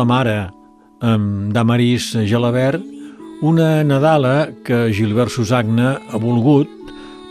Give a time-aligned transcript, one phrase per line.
[0.00, 0.38] La mare,
[1.04, 2.80] amb Damaris Gelabert,
[3.44, 6.70] una Nadala que Gilbert Susagna ha volgut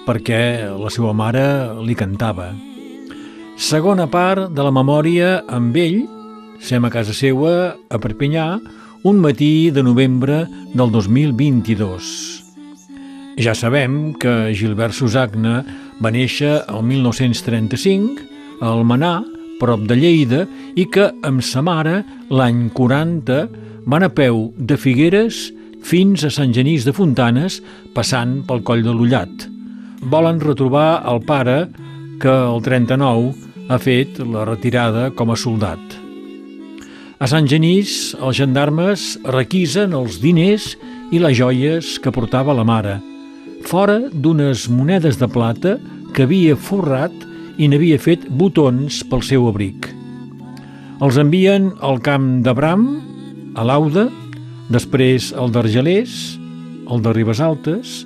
[0.06, 1.46] perquè la seva mare
[1.82, 2.52] li cantava.
[3.58, 6.04] Segona part de la memòria amb ell,
[6.62, 8.46] sem a casa seua, a Perpinyà,
[9.10, 10.44] un matí de novembre
[10.76, 12.14] del 2022.
[13.42, 15.64] Ja sabem que Gilbert Susagna
[15.98, 18.30] va néixer el 1935
[18.62, 23.46] a Almenar, prop de Lleida, i que amb sa mare, l'any 40,
[23.90, 25.50] van a peu de Figueres
[25.86, 27.60] fins a Sant Genís de Fontanes,
[27.96, 29.48] passant pel coll de l'Ullat.
[30.12, 31.68] Volen retrobar el pare
[32.20, 33.34] que el 39
[33.70, 35.80] ha fet la retirada com a soldat.
[37.20, 40.72] A Sant Genís, els gendarmes requisen els diners
[41.12, 43.00] i les joies que portava la mare,
[43.68, 45.76] fora d'unes monedes de plata
[46.16, 47.12] que havia forrat
[47.60, 49.90] i n'havia fet botons pel seu abric.
[51.04, 52.86] Els envien al camp de Bram,
[53.60, 54.08] a l'Auda,
[54.72, 56.16] després al d'Argelers,
[56.90, 58.04] el de Ribes Altes,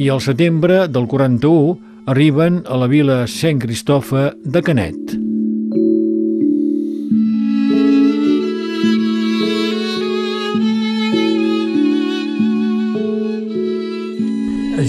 [0.00, 1.76] i al setembre del 41
[2.10, 5.20] arriben a la vila Sant Cristofa de Canet.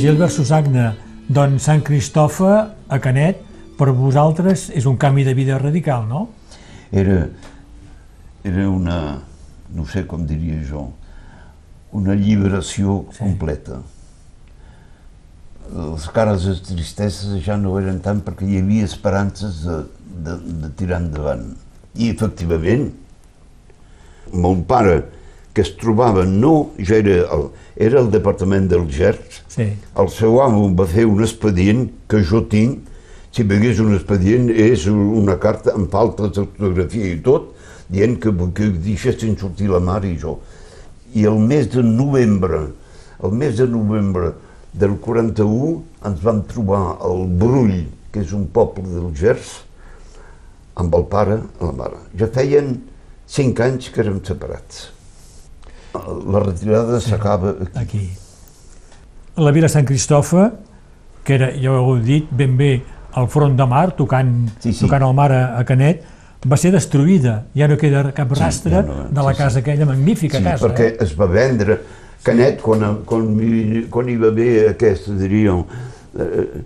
[0.05, 0.91] Gilbert Susagna,
[1.33, 2.57] doncs Sant Cristofa
[2.93, 3.39] a Canet,
[3.77, 6.27] per vosaltres és un canvi de vida radical, no?
[6.91, 7.25] Era,
[8.45, 8.99] era una,
[9.75, 10.87] no sé com diria jo,
[11.95, 13.19] una lliberació sí.
[13.23, 13.81] completa.
[15.75, 19.79] Les cares de tristesa ja no eren tant perquè hi havia esperances de,
[20.27, 21.47] de, de tirar endavant.
[21.97, 22.91] I efectivament,
[24.33, 24.99] mon pare,
[25.55, 27.45] que es trobava, no, ja era el,
[27.79, 29.69] era el departament del GERT, Sí.
[29.71, 32.81] el seu amo va fer un expedient que jo tinc,
[33.35, 37.51] si vegués un expedient és una carta amb falta d'ortografia i tot,
[37.91, 40.37] dient que, que deixessin sortir la mare i jo.
[41.15, 42.61] I el mes de novembre,
[43.19, 44.31] el mes de novembre
[44.71, 49.51] del 41 ens vam trobar al Brull, que és un poble del Gers,
[50.79, 52.01] amb el pare i la mare.
[52.15, 52.77] Ja feien
[53.27, 54.91] cinc anys que érem separats.
[55.95, 57.79] La retirada s'acaba aquí.
[57.83, 58.05] aquí.
[59.43, 60.53] La vila Sant Cristofa,
[61.27, 62.75] que era, ja ho heu dit, ben bé
[63.15, 64.85] al front de mar, tocant, Sí, sí.
[64.85, 66.03] tocant el mar a, a Canet,
[66.45, 67.43] va ser destruïda.
[67.57, 69.59] Ja no queda cap rastre ja no, de la sí, casa sí.
[69.63, 70.67] aquella, magnífica Sí, casa.
[70.67, 70.97] perquè Eh?
[71.05, 71.79] es va vendre
[72.25, 73.27] Canet quan, quan,
[73.89, 75.63] quan hi va haver aquesta, diríem,
[76.19, 76.63] eh,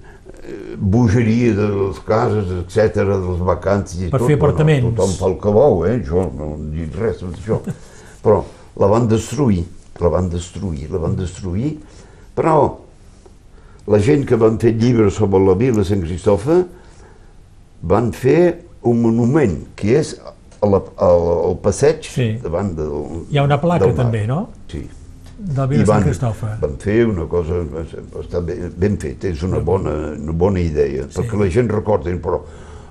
[0.78, 4.28] bogeria de les cases, etc, dels vacants i Per tot.
[4.28, 4.84] fer apartaments.
[4.84, 5.98] Bueno, tothom fa el que vol, eh?
[6.08, 7.60] Jo no dic res d'això.
[8.24, 8.44] Però
[8.80, 9.66] la van destruir,
[10.00, 11.74] la van destruir, la van destruir,
[12.36, 12.54] però
[13.88, 16.64] la gent que van fer llibres sobre la vila Sant Cristofa
[17.82, 20.14] van fer un monument, que és
[20.64, 20.76] al,
[21.64, 22.30] passeig Sí.
[22.44, 24.50] davant del Hi ha una placa també, no?
[24.72, 24.86] Sí.
[25.40, 26.58] De la vila Sant van, Cristofa.
[26.62, 27.62] van fer una cosa
[28.22, 31.22] està ben, ben feta, és una bona, una bona idea, Sí.
[31.22, 32.42] perquè la gent recorda, però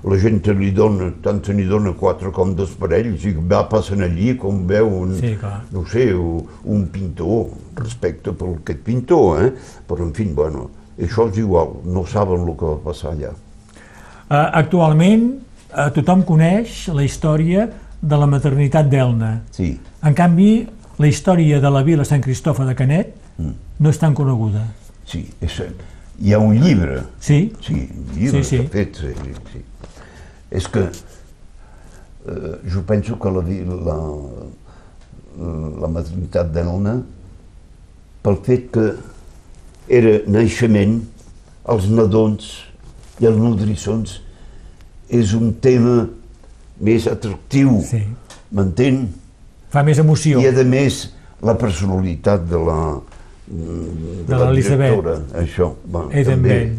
[0.03, 4.01] la gent li dona, tant se n'hi dona quatre com dos parells, i va passant
[4.01, 5.65] allí com veu un, Sí, clar.
[5.71, 9.53] no sé, un, un pintor, respecte per aquest pintor, eh?
[9.87, 10.69] però en fi, bueno,
[11.05, 13.31] això és igual, no saben el que va passar allà.
[14.29, 15.29] Uh, actualment,
[15.73, 17.69] uh, tothom coneix la història
[18.01, 19.39] de la maternitat d'Elna.
[19.51, 20.67] Sí, En canvi,
[20.99, 23.53] la història de la vila Sant Cristofa de Canet Mm.
[23.79, 24.65] no és tan coneguda.
[25.05, 25.61] sí, és,
[26.19, 27.53] hi ha un llibre, Sí?
[27.61, 28.57] Sí, un llibre Sí, sí.
[28.57, 28.67] sí.
[28.67, 29.13] fet, sí,
[29.53, 29.61] sí.
[30.51, 30.81] És que
[32.27, 33.41] eh, jo penso que la,
[33.87, 33.97] la,
[35.81, 36.97] la maternitat d'Elna,
[38.23, 38.85] pel fet que
[39.89, 40.99] era naixement,
[41.69, 42.49] els nadons
[43.19, 44.19] i els nodrissons,
[45.09, 46.07] és un tema
[46.79, 48.03] més atractiu, Sí.
[48.51, 49.07] m'entén?
[49.69, 50.39] Fa més emoció.
[50.41, 52.99] I a més, la personalitat de la,
[53.47, 56.75] de De la directora, això, va, també.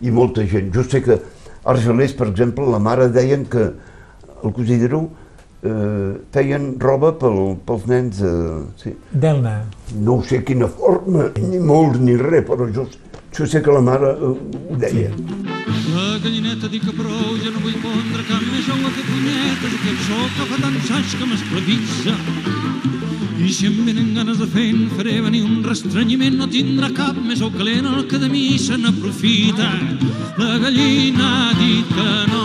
[0.00, 0.72] I molta gent.
[0.74, 1.20] Jo sé que
[1.64, 3.72] Argelers, per exemple, la mare deien que
[4.42, 5.08] el considero
[5.62, 8.20] eh, feien roba pel, pels nens.
[8.20, 8.94] Eh, sí.
[9.12, 9.60] Delna.
[10.00, 12.86] No ho sé quina forma, ni molts ni res, però jo,
[13.36, 15.10] jo sé que la mare eh, ho deia.
[15.92, 19.76] La gallineta dic que prou, ja no vull pondre cap més ou a fer punyetes,
[19.78, 22.16] aquest sol que fa tants anys que m'esclavitza.
[23.42, 27.18] I si em venen ganes de fer, en faré venir un restrenyiment, no tindrà cap
[27.18, 29.70] més ou calent el que de mi se n'aprofita.
[30.38, 32.44] La gallina ha dit que no,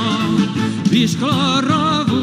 [0.89, 2.16] visc la revolució.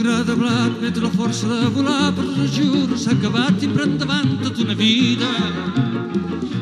[0.00, 3.84] Gra de blat, veig la força de volar, però us juro, s'ha acabat i per
[3.84, 5.28] endavant tota una vida.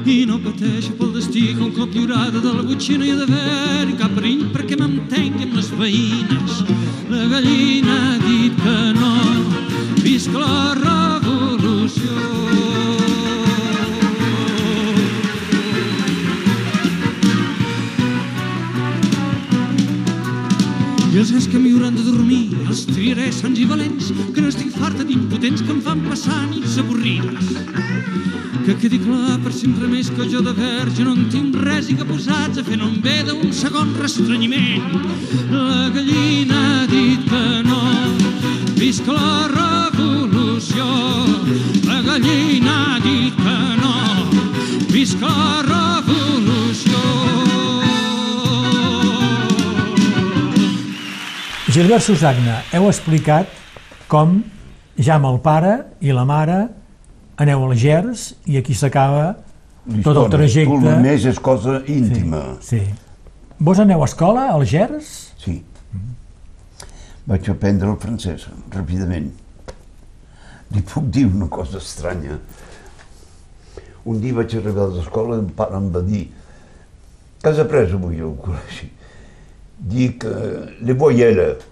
[0.09, 3.99] I no pateixo pel destí que un cop lliurada de la butxina hi ha d'haver
[4.01, 6.63] cap perill perquè m'entengui amb les veïnes.
[7.13, 9.13] La gallina ha dit que no,
[10.03, 12.68] visc la revolució.
[21.19, 25.65] Els gats que m'hi de dormir els triaré sants i valents que estic farta d'impotents
[25.65, 27.49] que em fan passar nits avorrides.
[28.63, 31.97] Que quedi clar per sempre més que jo de verge no en tinc res i
[31.99, 34.95] que posats a fer no em ve d'un segon restrenyiment.
[35.51, 37.83] La gallina ha dit que no,
[38.79, 40.87] visca la revolució.
[41.89, 43.97] La gallina ha dit que no,
[44.95, 46.18] visca la revolució.
[51.79, 53.53] Gilbert Susagna, heu explicat
[54.11, 54.33] com
[54.99, 56.57] ja amb el pare i la mare
[57.39, 59.29] aneu a Gers i aquí s'acaba
[60.03, 60.73] tot el trajecte.
[60.73, 62.41] Tot el més és cosa íntima.
[62.67, 62.81] Sí.
[63.63, 65.13] Vos aneu a escola, al Gers?
[65.39, 65.55] Sí.
[67.31, 69.31] Vaig aprendre el francès, ràpidament.
[70.75, 72.41] Li puc dir una cosa estranya.
[74.03, 76.27] Un dia vaig arribar a l'escola i el pare em va dir
[77.39, 78.97] què has après avui al col·legi?
[79.79, 81.63] Dic, eh, les voyelles.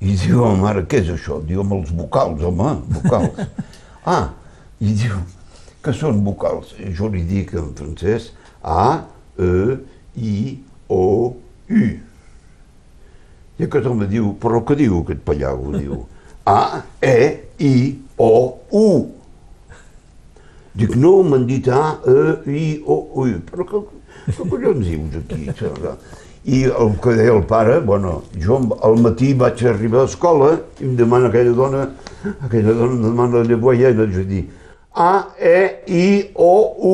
[0.00, 1.38] I diu, oh, mare, què és això?
[1.46, 3.38] Diu, amb els vocals, home, vocals.
[4.12, 4.32] ah,
[4.82, 5.20] i diu,
[5.82, 6.74] que són vocals?
[6.82, 9.06] I jo li dic en francès, A,
[9.38, 9.76] E,
[10.16, 10.58] I,
[10.90, 11.00] O,
[11.70, 11.86] U.
[13.56, 15.72] I aquest home diu, però què diu aquest pallago?
[15.78, 16.02] Diu,
[16.50, 17.18] A, E,
[17.62, 17.74] I,
[18.18, 18.32] O,
[18.74, 18.86] U.
[20.76, 22.18] Dic, no, m'han dit A, E,
[22.50, 23.28] I, O, U.
[23.48, 23.84] Però què,
[24.26, 25.46] què collons dius aquí?
[26.46, 30.84] I el que deia el pare, bueno, jo al matí vaig arribar a l'escola i
[30.86, 31.80] em demana aquella dona,
[32.46, 34.44] aquella dona em demana la llevoia i vaig dir
[34.94, 35.56] A, E,
[35.90, 36.04] I,
[36.34, 36.52] O,
[36.90, 36.92] U.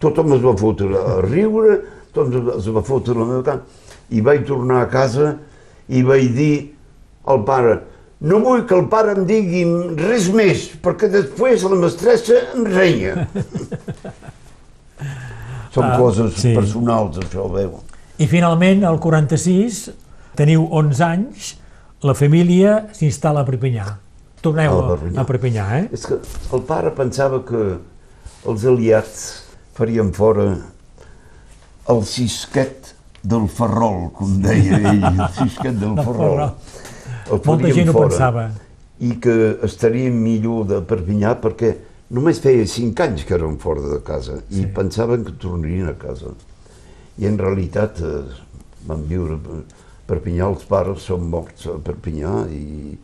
[0.00, 1.76] Tothom es va fotre a riure,
[2.16, 3.60] tothom es va fotre a la meva cara.
[4.10, 5.34] I vaig tornar a casa
[5.92, 6.54] i vaig dir
[7.28, 7.76] al pare,
[8.24, 9.62] no vull que el pare em digui
[10.00, 13.28] res més, perquè després la mestressa em renya.
[15.74, 16.54] Són Ah, coses sí.
[16.56, 17.76] personals, això, veu.
[18.18, 19.88] I finalment, al 46,
[20.38, 21.52] teniu 11 anys,
[22.02, 23.86] la família s'instal·la a Perpinyà.
[24.42, 25.66] Torneu A a, Perpinyà.
[25.78, 25.84] eh?
[25.92, 26.18] És que
[26.54, 27.62] el pare pensava que
[28.48, 29.24] els aliats
[29.74, 30.48] farien fora
[31.88, 32.92] el cisquet
[33.22, 36.44] del Ferrol, com deia ell, el cisquet del Ferrol.
[37.28, 38.08] El Molta gent ho fora.
[38.08, 38.46] pensava.
[38.98, 39.34] I que
[39.66, 41.74] estaríem millor de Perpinyà perquè
[42.14, 46.32] només feia cinc anys que eren fora de casa i pensaven que tornarien a casa.
[47.18, 48.22] I en realitat eh,
[48.86, 49.60] van viure a
[50.08, 52.94] Perpinyà, els pares són morts a Perpinyà i,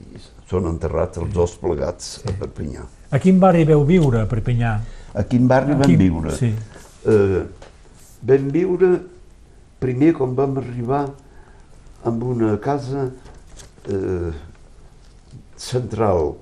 [0.00, 2.86] i són enterrats els dos plegats a Perpinyà.
[3.12, 4.72] A quin barri veu viure, a Perpinyà?
[5.16, 6.32] A quin barri A vam quin- viure?
[6.38, 6.52] sí.
[7.06, 7.42] Eh,
[8.26, 8.88] vam viure
[9.78, 11.04] primer quan vam arribar
[12.08, 13.04] amb una casa
[13.90, 14.32] eh,
[15.56, 16.34] central,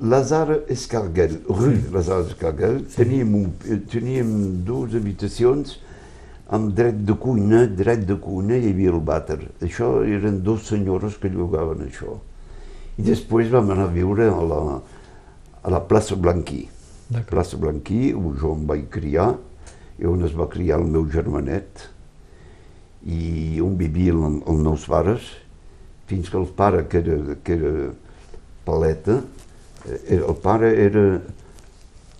[0.00, 5.78] Lazare Escarguel, rue Lazare Escarguel, teníem, un, eh, teníem dues habitacions
[6.48, 9.40] amb dret de cuina, dret de cuina hi havia el vàter.
[9.60, 12.14] Això eren dos senyores que llogaven això.
[12.98, 14.60] I després vam anar a viure a la,
[15.62, 16.68] a la plaça Blanquí.
[17.08, 17.28] D'acord.
[17.34, 19.32] Plaça Blanquí, on jo em vaig criar,
[19.98, 21.88] i on es va criar el meu germanet,
[23.06, 25.26] i on vivien el- els meus pares,
[26.06, 27.72] fins que el pare, que era, que era
[28.64, 29.20] paleta,
[29.86, 31.04] el pare era...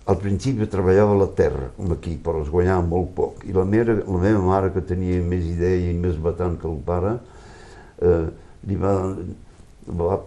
[0.09, 3.43] Al principi treballava la terra, com aquí, però es guanyava molt poc.
[3.45, 6.79] I la meva, la meva mare, que tenia més idea i més batant que el
[6.87, 7.11] pare,
[8.01, 8.23] eh,
[8.65, 8.95] li va,
[10.01, 10.17] va,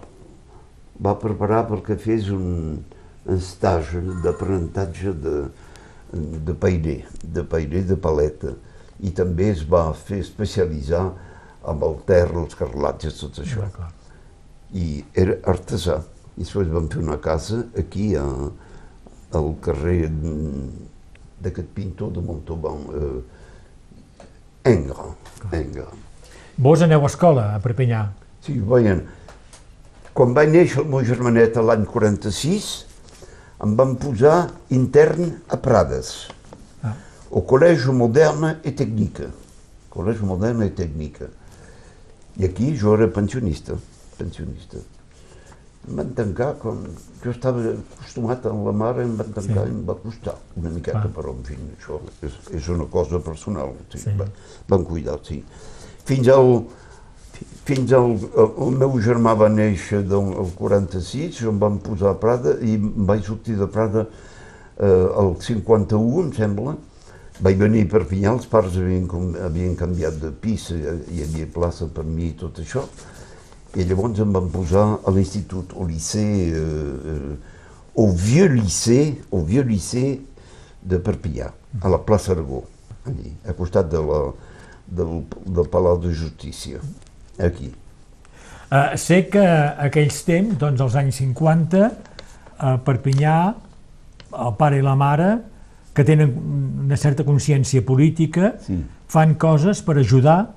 [1.03, 2.79] va preparar perquè fes un,
[3.27, 5.35] un stage d'aprenentatge de,
[6.47, 8.55] de pairer, de pairer de paleta.
[9.03, 11.09] I també es va fer especialitzar
[11.67, 13.67] amb el terra, els carlatges, tot això.
[14.79, 16.03] I era artesà.
[16.37, 18.25] I després vam fer una casa aquí a,
[19.37, 20.07] al carrer
[21.43, 25.09] d'aquest pintor de Montauban, eh, Engre,
[25.53, 25.87] Engre.
[26.57, 28.05] Vos aneu a escola a Perpinyà?
[28.45, 29.03] Sí, veien,
[30.15, 32.71] quan va néixer el meu germanet l'any 46,
[33.63, 34.37] em van posar
[34.75, 36.29] intern a Prades,
[36.83, 36.95] Ah.
[37.31, 39.23] au Collège Moderne et Technique.
[39.91, 41.23] Collège Moderne et Technique.
[42.39, 43.75] I aquí jo era pensionista,
[44.19, 44.79] pensionista.
[45.89, 46.79] Em van tancar, com
[47.25, 49.73] jo estava acostumat a la mare, em van tancar Sí.
[49.73, 51.13] i em va costar una miqueta, Clar.
[51.17, 53.73] però en fi, això és, és una cosa personal.
[53.91, 54.11] Sí, Sí.
[54.17, 54.31] Van,
[54.69, 55.43] van cuidar, sí.
[56.05, 56.67] Fins al,
[57.65, 62.11] fins al, el, el meu germà va néixer del el 46, jo em van posar
[62.15, 64.07] a Prada i em vaig sortir de Prada
[64.79, 66.77] eh, el 51, em sembla.
[67.43, 69.09] Vaig venir per Perpinyà, els pares havien,
[69.43, 72.85] havien canviat de pis, eh, hi havia plaça per mi i tot això.
[73.77, 77.37] I llavors em van posar a l'institut, au lycée, euh,
[77.95, 80.21] au vieux lycée, au vieux lycée
[80.83, 82.65] de Perpinyà, a la plaça Aragó,
[83.07, 84.19] allí, a costat de la,
[84.89, 86.81] del, del Palau de Justícia,
[87.39, 87.71] aquí.
[88.73, 91.89] Uh, sé que aquells temps, doncs als anys 50,
[92.59, 93.37] a Perpinyà,
[94.33, 95.31] el pare i la mare,
[95.93, 96.31] que tenen
[96.87, 98.79] una certa consciència política, Sí.
[99.13, 100.55] fan coses per ajudar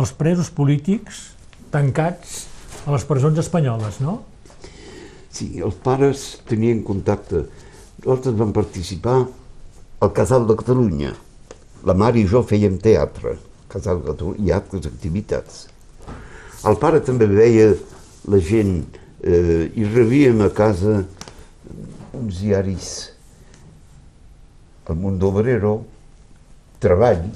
[0.00, 1.34] els presos polítics
[1.70, 2.46] tancats
[2.88, 4.22] a les presons espanyoles, no?
[5.28, 7.44] Sí, els pares tenien contacte.
[8.00, 9.18] Nosaltres vam participar
[10.00, 11.12] al Casal de Catalunya.
[11.84, 13.34] La mare i jo fèiem teatre,
[13.68, 15.66] Casal de Catalunya, i altres activitats.
[16.66, 17.68] El pare també veia
[18.32, 18.80] la gent
[19.20, 21.02] eh, i rebíem a casa
[22.16, 22.88] uns diaris.
[24.88, 25.74] El Mundo Obrero,
[26.80, 27.28] treball,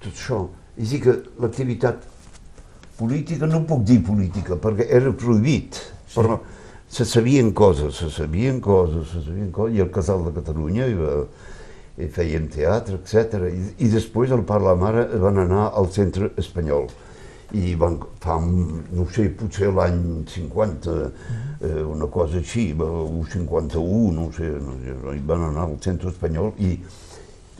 [0.00, 0.40] tot això.
[0.80, 2.13] És a dir, que l'activitat
[2.98, 6.18] política, no puc dir política, perquè era prohibit, sí.
[6.18, 6.38] però
[6.88, 10.94] se sabien coses, se sabien coses, se sabien coses, i el Casal de Catalunya i,
[10.98, 11.14] va,
[11.98, 13.48] i feien teatre, etc.
[13.50, 16.86] I, I després el pare i la mare van anar al centre espanyol
[17.54, 20.94] i van, fa, no sé, potser l'any 50,
[21.60, 26.10] eh, una cosa així, o 51, no sé, no sé, i van anar al centre
[26.10, 26.74] espanyol i,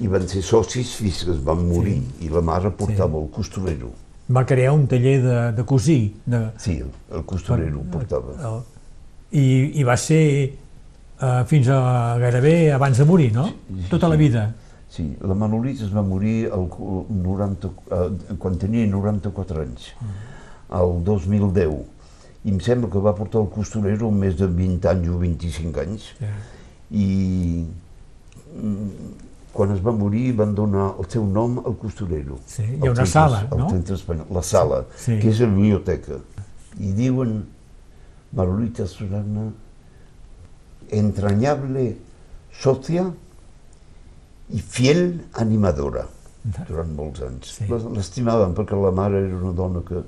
[0.03, 2.26] i van ser socis fins que es van morir, sí.
[2.26, 3.23] i la mare portava sí.
[3.23, 3.93] el costurero.
[4.33, 8.33] Va crear un taller de, de cosir, de, Sí, el, el costurero portava.
[8.40, 8.61] el,
[9.37, 10.54] i, i va ser
[11.21, 13.49] uh, fins a gairebé abans de morir, no?
[13.49, 14.23] sí, Tota la sí.
[14.23, 14.45] vida.
[14.88, 16.69] Sí, la Manolita es va morir el,
[17.11, 19.88] 90, eh, quan tenia 94 anys,
[20.71, 21.75] el 2010.
[22.45, 26.07] I em sembla que va portar el costurero més de 20 anys o 25 anys.
[26.21, 26.31] Sí.
[26.95, 27.66] I
[28.54, 28.88] mm,
[29.55, 32.39] quan es va morir van donar el seu nom al costurero.
[32.47, 33.69] Sí, hi ha una centre- sala, al no?
[33.71, 35.19] centre espanyol, la sala, Sí.
[35.23, 36.19] que és la biblioteca.
[36.81, 37.45] I diuen,
[38.35, 39.47] Manolita Susana,
[40.91, 41.97] entrañable
[42.53, 43.07] socia
[44.51, 46.05] i fiel animadora
[46.69, 47.55] durant molts anys.
[47.57, 47.67] Sí.
[47.71, 50.03] L'estimaven perquè la mare era una dona que...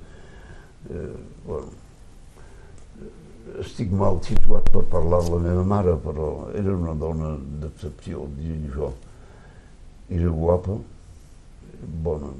[0.91, 1.09] Eh,
[1.47, 1.71] bueno,
[3.63, 7.31] estic mal situat per parlar de la meva mare, però era una dona
[7.63, 8.91] d'excepció, diria jo.
[10.09, 10.77] Era guapa,
[12.03, 12.31] bona,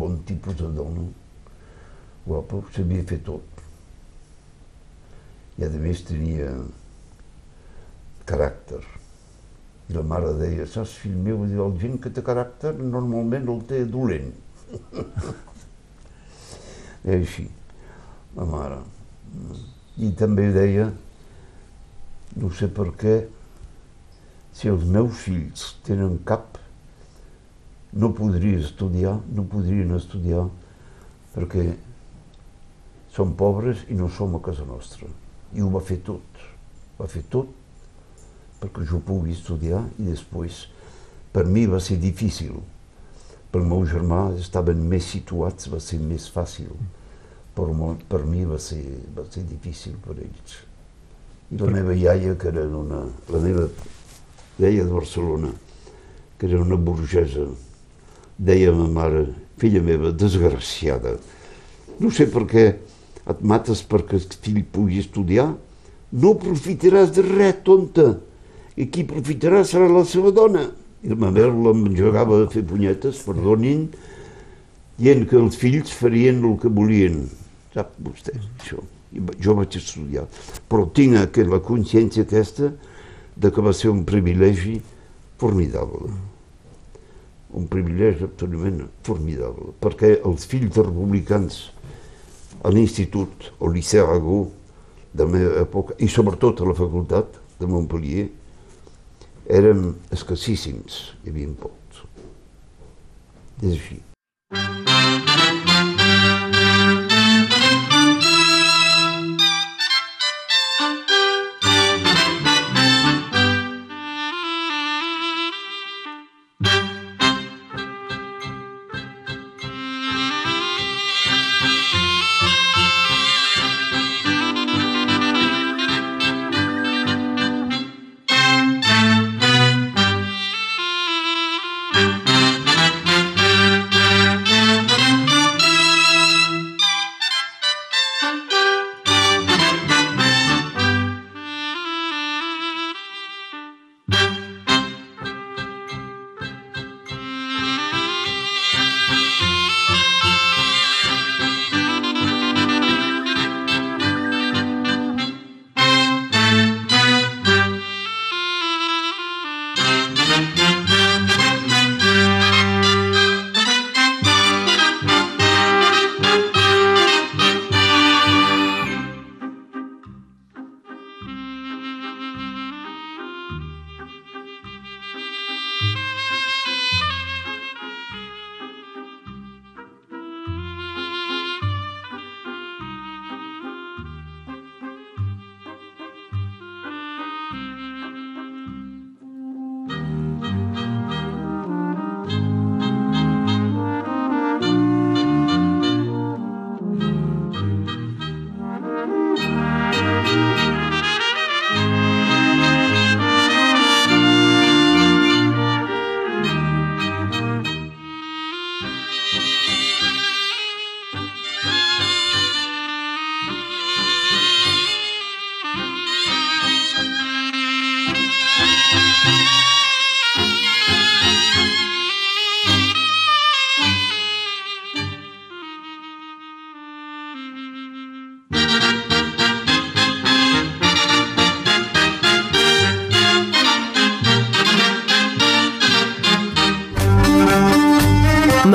[0.00, 1.04] bon tipus de dona,
[2.26, 3.62] guapa, sabia fer tot.
[5.58, 6.50] I a més tenia
[8.26, 8.82] caràcter.
[9.88, 13.84] I la mare deia, saps, fill meu, el gent que té caràcter normalment el té
[13.88, 14.34] dolent.
[17.06, 17.46] I així,
[18.36, 18.82] la mare.
[20.02, 20.90] I també deia,
[22.42, 23.16] no sé per què,
[24.58, 26.58] si els meus fills tenen cap,
[27.92, 30.46] no podria estudiar, no podrien estudiar,
[31.34, 31.70] perquè
[33.14, 35.08] som pobres i no som a casa nostra.
[35.54, 36.42] I ho va fer tot,
[36.98, 37.54] va fer tot
[38.58, 40.66] perquè jo pugui estudiar i després
[41.32, 42.56] per mi va ser difícil.
[43.52, 46.72] Per meu germà estaven més situats, va ser més fàcil,
[47.56, 48.82] però per mi va ser,
[49.16, 50.58] va ser difícil per ells.
[51.48, 53.64] I la meva iaia, que era una, la meva
[54.58, 55.52] iaia de Barcelona,
[56.36, 57.46] que era una burgesa,
[58.38, 59.26] deia ma mare,
[59.58, 61.16] filla meva, desgraciada,
[61.98, 62.66] no sé per què
[63.28, 65.50] et mates perquè el fill pugui estudiar,
[66.12, 68.14] no aprofitaràs de res, tonta,
[68.78, 70.68] i qui aprofitarà serà la seva dona.
[71.02, 73.88] I la meva m'engegava a fer punyetes, perdonin,
[74.98, 77.26] dient que els fills farien el que volien.
[77.74, 78.80] Sap vostè, això.
[79.12, 80.26] I jo vaig estudiar.
[80.68, 82.72] Però tinc que la consciència aquesta
[83.38, 84.78] de que va ser un privilegi
[85.40, 86.10] formidable.
[87.56, 89.72] Un privilegi absolutament formidable.
[89.80, 91.60] Perquè els fills de republicans
[92.62, 94.42] a l'institut, al Liceu Aragó,
[95.14, 98.26] de la meva època, i sobretot a la facultat de Montpellier,
[99.48, 102.04] érem escassíssims, hi havia pocs.
[103.62, 104.02] És així.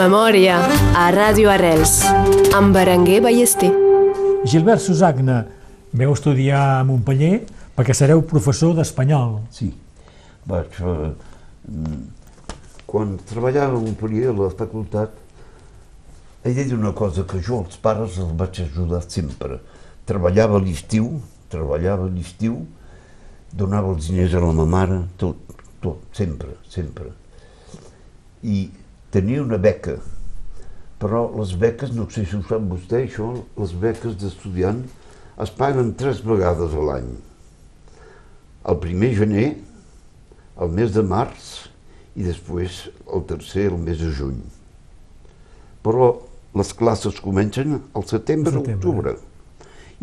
[0.04, 0.58] Memòria
[1.00, 2.02] a Ràdio Arrels
[2.58, 3.70] amb Berenguer Ballester.
[4.44, 5.38] Gilbert Susagna,
[5.96, 7.38] veu estudiar a Montpeller
[7.78, 9.38] perquè sereu professor d'espanyol.
[9.54, 9.70] Sí,
[10.50, 10.76] vaig...
[10.82, 11.14] Eh,
[11.70, 12.02] mm,
[12.90, 15.16] quan treballava a Montpellier a la facultat,
[16.44, 19.62] he de dir una cosa, que jo els pares els vaig ajudar sempre.
[20.10, 21.14] Treballava a l'estiu,
[21.54, 22.60] treballava a l'estiu,
[23.56, 27.14] donava els diners a la meva mare, tot, tot, sempre, sempre.
[28.44, 28.66] I
[29.14, 30.00] tenia una beca,
[30.98, 34.82] però les beques, no sé si ho sap vostè, això, les beques d'estudiant
[35.44, 37.12] es paguen tres vegades a l'any.
[38.72, 39.48] El primer gener,
[40.64, 41.68] el mes de març
[42.16, 44.40] i després el tercer, el mes de juny.
[45.86, 46.14] Però
[46.58, 49.18] les classes comencen al setembre o octubre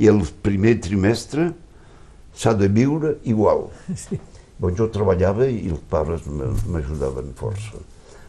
[0.01, 1.49] i el primer trimestre
[2.37, 3.71] s'ha de viure igual.
[4.05, 4.21] Sí.
[4.61, 7.81] Bon, jo treballava i els pares m'ajudaven força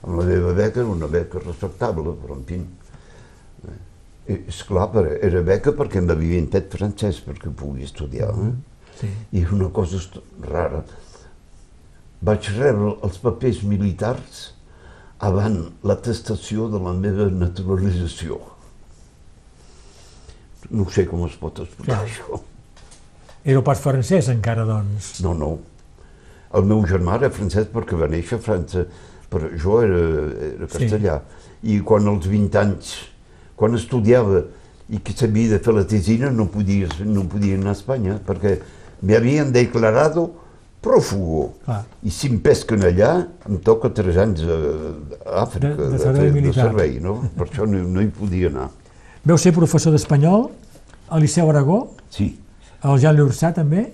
[0.01, 2.59] amb la meva beca, una beca respectable, però en fi.
[4.31, 4.89] Eh, és clar,
[5.21, 8.31] era beca perquè m'havien fet francès perquè pugui estudiar.
[8.33, 8.53] Eh?
[8.99, 9.11] Sí.
[9.37, 10.01] I una cosa
[10.45, 10.83] rara.
[12.21, 14.41] Vaig rebre els papers militars
[15.21, 18.39] abans l'attestació de la meva naturalització.
[20.71, 22.07] No sé com es pot explicar Clar.
[22.07, 22.41] això.
[23.43, 25.15] Era pas francès encara, doncs?
[25.25, 25.55] No, no.
[26.53, 28.85] El meu germà era francès perquè va néixer a França
[29.31, 30.01] però jo era,
[30.51, 31.21] era castellà.
[31.21, 31.77] Sí.
[31.77, 32.91] I quan als 20 anys,
[33.55, 34.43] quan estudiava
[34.91, 38.57] i que s'havia de fer la tesina, no podia, no podia anar a Espanya, perquè
[39.07, 40.17] m'havien declarat
[40.81, 41.53] prófugo.
[41.69, 41.83] Ah.
[42.03, 43.11] I si em pesquen allà,
[43.47, 44.57] em toca 3 anys a,
[45.43, 47.19] Àfrica, de, de, servei, de, de servei, no?
[47.37, 48.67] Per això no, no hi podia anar.
[49.23, 50.49] Veu ser professor d'espanyol
[51.13, 51.83] al Liceu Aragó?
[52.09, 52.33] Sí.
[52.81, 53.85] Al Jean Lurçà també?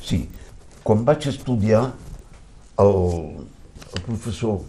[0.00, 0.24] Sí.
[0.82, 1.90] Quan vaig estudiar
[2.80, 2.94] el,
[3.94, 4.60] el professor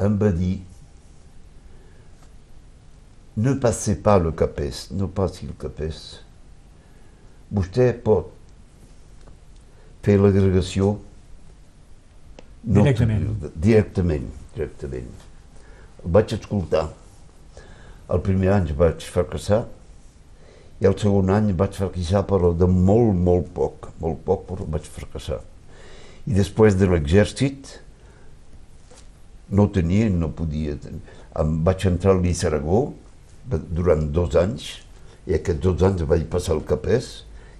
[0.00, 0.60] em va dir
[3.36, 5.98] ne passez pas le CAPES, no passi el CAPES.
[7.52, 8.32] Vostè pot
[10.06, 10.94] fer l'agregació
[12.64, 13.28] no, directament.
[13.54, 14.30] directament.
[14.56, 15.12] Directament.
[16.02, 16.86] El vaig escoltar.
[18.08, 19.66] El primer any vaig fracassar
[20.80, 23.90] i el segon any vaig fracassar però de molt, molt poc.
[24.00, 25.42] Molt poc, però vaig fracassar.
[26.26, 27.76] I després de l'exèrcit,
[29.50, 30.76] no tenia, no podia.
[31.38, 32.80] Em vaig entrar al Liceu Aragó
[33.50, 34.70] durant dos anys
[35.26, 37.10] i aquests dos anys vaig passar el capès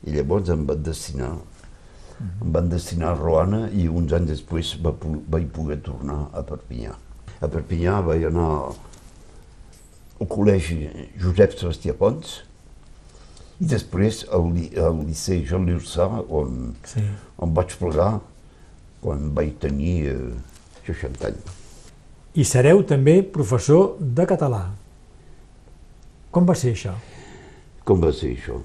[0.07, 1.35] i llavors em vaig destinar
[2.17, 4.95] Em van destinar a Roana i uns anys després va,
[5.29, 6.95] vaig poder tornar a Perpinyà.
[7.45, 8.47] A Perpinyà vaig anar
[10.17, 10.79] al col·legi
[11.21, 12.39] Josep Sebastià Pons
[13.61, 14.49] i després al,
[14.81, 16.09] al Liceu Jean Lurçà,
[16.41, 17.05] on, Sí.
[17.37, 18.15] on vaig plegar
[19.05, 20.19] quan vaig tenir eh,
[20.89, 21.56] 60 anys.
[22.37, 24.67] I sereu també professor de català.
[26.31, 26.93] Com va ser això?
[27.89, 28.59] Com va ser això?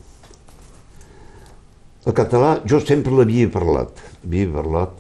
[2.02, 4.98] El català jo sempre l'havia parlat, havia parlat,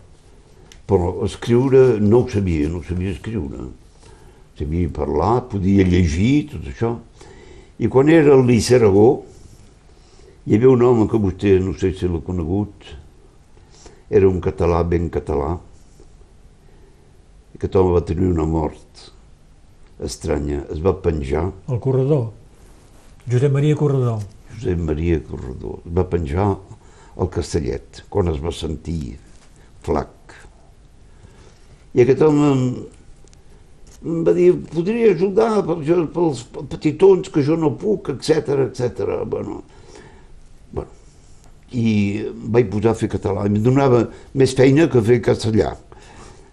[0.88, 3.66] però escriure no ho sabia, no ho sabia escriure.
[4.60, 6.94] Sabia parlar, podia llegir, tot això.
[7.82, 9.08] I quan era al Liceu Aragó,
[10.46, 12.88] hi havia un home que vostè, no sé si l'ha conegut,
[14.08, 15.56] era un català ben català.
[17.62, 19.02] Aquest home va tenir una mort
[20.02, 22.32] estranya, es va penjar El corredor.
[23.30, 24.24] Josep Maria Corredor.
[24.56, 25.76] Josep Maria Corredor.
[25.86, 26.48] Es va penjar
[27.22, 29.12] al castellet, quan es va sentir
[29.86, 30.34] flac.
[31.94, 32.66] I aquest home em,
[34.26, 36.42] va dir, podria ajudar pels,
[36.74, 39.22] petitons que jo no puc, etc etc.
[39.30, 39.60] Bueno,
[40.74, 40.90] bueno,
[41.78, 42.26] i
[42.58, 43.46] vaig posar a fer català.
[43.46, 45.76] Em donava més feina que fer castellà.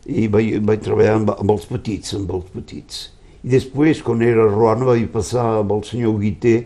[0.08, 3.00] I vaig, vaig treballar amb, amb els petits, amb els petits.
[3.44, 6.56] I després, quan era a Roana, vaig passar amb el senyor Guité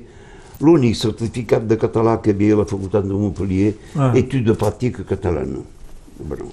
[0.63, 4.13] l'únic certificat de català que havia a la Facultat de Montpellier, Ah.
[4.15, 5.59] Etude de Pràctica Catalana.
[6.19, 6.53] Bueno.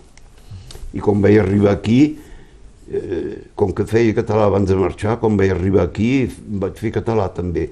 [0.93, 2.17] I quan vaig arribar aquí,
[2.91, 7.29] eh, com que feia català abans de marxar, quan vaig arribar aquí vaig fer català
[7.29, 7.69] també.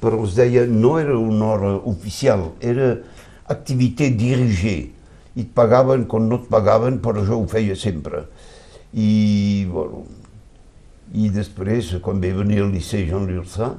[0.00, 2.98] Però es deia, no era una hora oficial, era
[3.48, 4.90] activitat dirigée.
[5.34, 8.24] I et pagaven quan no et pagaven, però jo ho feia sempre.
[8.92, 10.04] I, bueno,
[11.14, 13.72] i després, quan vaig venir al Liceu Jean Lurçà,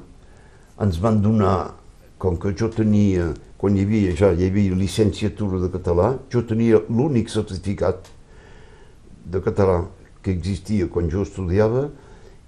[0.80, 1.74] ens van donar,
[2.20, 6.80] com que jo tenia, quan hi havia ja hi havia llicenciatura de català, jo tenia
[6.88, 8.08] l'únic certificat
[9.24, 9.84] de català
[10.22, 11.88] que existia quan jo estudiava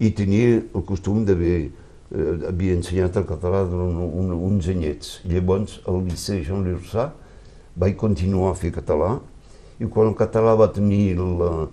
[0.03, 5.21] i tenia el costum d'haver eh, havia ensenyat el català durant un, uns anyets.
[5.29, 7.11] Llavors, al Liceu Jean Lurçà
[7.77, 9.19] vaig continuar a fer català
[9.83, 11.67] i quan el català va tenir la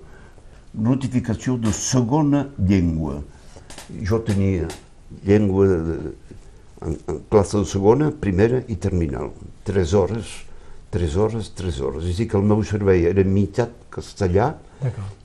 [0.73, 3.19] notificació de segona llengua,
[4.07, 4.67] jo tenia
[5.27, 5.97] llengua de,
[6.87, 9.31] en, en classe de segona, primera i terminal.
[9.67, 10.31] Tres hores,
[10.91, 12.05] tres hores, tres hores.
[12.07, 14.53] És a dir, que el meu servei era meitat castellà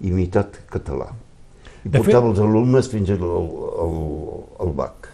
[0.02, 1.12] i meitat català.
[1.86, 3.98] I De portava fet- els alumnes fins al, al,
[4.66, 5.12] al BAC.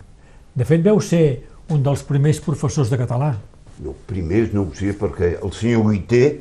[0.56, 1.24] De fet, veu ser
[1.72, 3.34] un dels primers professors de català.
[3.82, 6.40] No, primers no ho sé, perquè el senyor Guité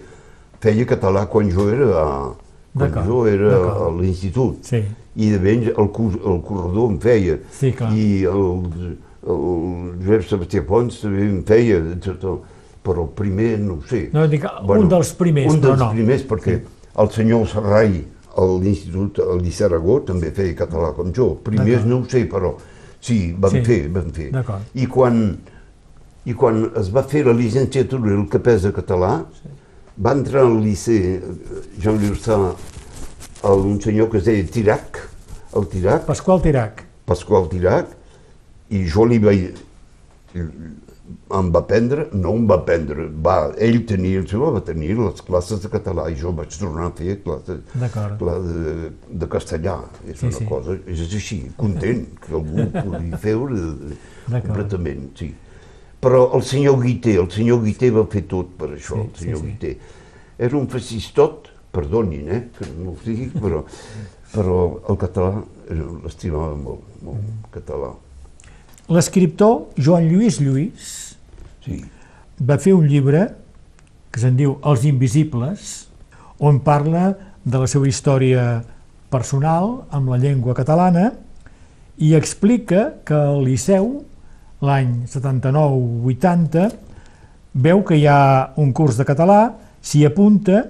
[0.62, 2.08] feia català quan jo era a,
[2.74, 3.56] quan jo era
[3.88, 4.64] a l'institut.
[4.68, 4.84] Sí.
[5.16, 7.38] I de ben el, cur, el corredor em feia.
[7.52, 7.92] Sí, clar.
[7.92, 8.96] I el,
[9.28, 9.42] el
[10.06, 12.38] Josep Sebastià Pons també em feia, etc.
[12.82, 14.06] Però el primer no ho sé.
[14.16, 15.92] No, dic, un dels primers, Un dels no.
[15.94, 16.62] primers, perquè
[17.02, 18.00] el senyor Serrai,
[18.32, 21.34] a l'institut, Liceu Aragó, també feia català com jo.
[21.44, 22.56] Primers no ho sé, però
[23.04, 24.30] sí, vam Sí, fer, vam fer.
[24.80, 25.20] I quan,
[26.26, 29.18] I quan es va fer la llicenciatura el capès de català,
[30.02, 32.38] va entrar al Liceu eh, Jean Lurçà
[33.72, 35.00] un senyor que es deia Tirac,
[35.58, 36.84] el Tirac, Pasqual Tirac.
[37.10, 37.88] Pasqual Tirac,
[38.70, 39.50] i jo li vaig...
[41.36, 45.20] em va prendre, no em va prendre, va, ell tenia el seu, va tenir les
[45.28, 48.16] classes de català i jo vaig tornar a fer classes D'acord.
[48.22, 48.92] cla- de,
[49.24, 49.78] de castellà.
[50.08, 50.46] És Sí, una sí.
[50.48, 54.46] cosa, és així, content que algú pugui fer D'acord.
[54.48, 55.34] completament, sí.
[56.02, 59.24] Però el senyor Guité, el senyor Guité va fer tot per això, Sí, el sí,
[59.26, 59.46] senyor sí.
[59.52, 59.74] Guité.
[60.42, 63.62] Era un fascistot, perdonin, eh, que no ho digui, però,
[64.34, 64.56] però
[64.90, 65.44] el català
[66.04, 67.52] l'estimava molt, molt, Mm.
[67.54, 67.92] català.
[68.90, 71.16] L'escriptor Joan Lluís Lluís
[71.64, 71.84] Sí.
[72.42, 73.36] va fer un llibre
[74.12, 75.88] que se'n diu Els Invisibles,
[76.40, 78.64] on parla de la seva història
[79.10, 81.14] personal amb la llengua catalana
[81.98, 84.04] i explica que al Liceu,
[84.62, 86.70] l'any 79-80,
[87.54, 89.42] veu que hi ha un curs de català,
[89.82, 90.64] s'hi apunta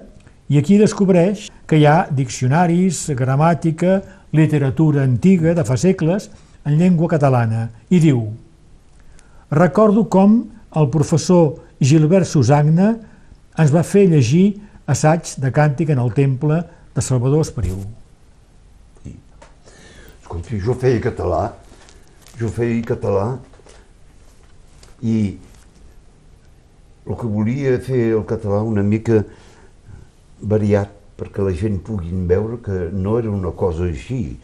[0.48, 4.00] i aquí descobreix que hi ha diccionaris, gramàtica,
[4.32, 6.30] literatura antiga de fa segles
[6.64, 8.24] en llengua catalana i diu
[9.52, 10.38] Recordo com
[10.80, 12.94] el professor Gilbert Susagna
[13.60, 14.54] ens va fer llegir
[14.88, 16.62] assaig de càntic en el temple
[16.94, 17.76] de Salvador Espriu.
[20.22, 21.42] Escolti, jo feia català,
[22.40, 23.26] jo feia català
[25.02, 25.16] i
[27.02, 29.22] el que volia fer el català una mica
[30.42, 34.38] variat perquè la gent puguin veure que no era una cosa així,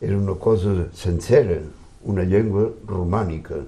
[0.00, 1.60] era una cosa sencera,
[2.02, 3.60] una llengua romànica,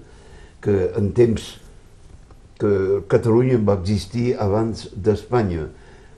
[0.62, 1.58] que en temps
[2.58, 5.66] que Catalunya va existir abans d'Espanya,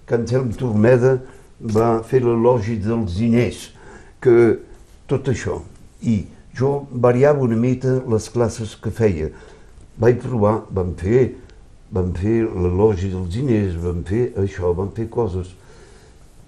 [0.07, 1.17] que Anselm Tormeda
[1.61, 3.71] va fer l'elogi dels diners,
[4.21, 4.61] que
[5.09, 5.61] tot això.
[6.05, 6.25] I
[6.57, 9.31] jo variava una mica les classes que feia.
[9.97, 11.37] Vaig provar, vam fer,
[11.95, 15.53] vam fer l'elogi dels diners, vam fer això, vam fer coses.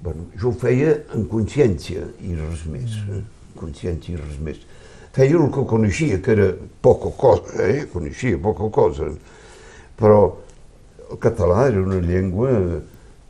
[0.02, 2.96] Bueno, jo ho feia en consciència i res més.
[3.14, 3.20] Eh?
[3.56, 4.58] Consciència i res més.
[5.14, 6.48] Feia el que coneixia, que era
[6.82, 7.86] poca cosa, eh?
[7.92, 9.12] coneixia poca cosa.
[9.96, 10.18] Però
[11.06, 12.50] el català era una llengua,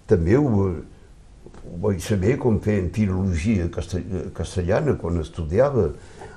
[0.09, 5.91] també ho, ho vaig saber com fer en filologia castellana quan estudiava.